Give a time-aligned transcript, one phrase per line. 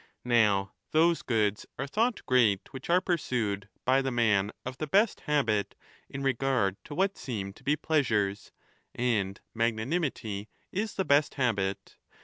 [0.25, 5.19] Now, those goods are thought great which are pursued by the man of the best
[5.19, 5.75] habit
[6.09, 8.51] in regard to what seem to be pleasures;^
[8.95, 9.95] and magna 36
[10.25, 11.97] nimity is the best habit.